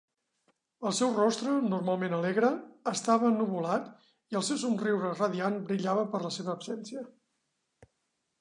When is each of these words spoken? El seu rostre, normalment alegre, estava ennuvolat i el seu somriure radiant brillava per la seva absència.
El 0.89 0.93
seu 0.99 1.11
rostre, 1.17 1.51
normalment 1.73 2.15
alegre, 2.19 2.49
estava 2.93 3.29
ennuvolat 3.33 3.93
i 4.35 4.41
el 4.41 4.47
seu 4.49 4.61
somriure 4.65 5.13
radiant 5.21 5.61
brillava 5.69 6.07
per 6.15 6.23
la 6.27 6.33
seva 6.39 6.53
absència. 6.59 7.05